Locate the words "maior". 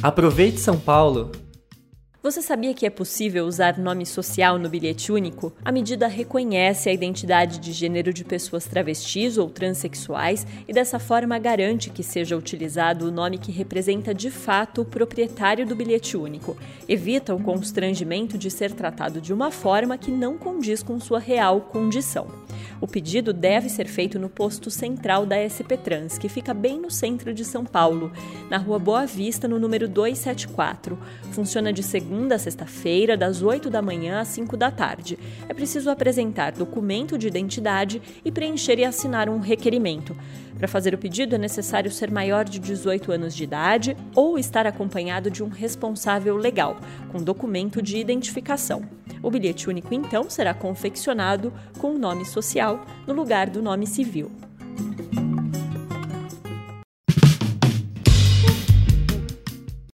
42.10-42.44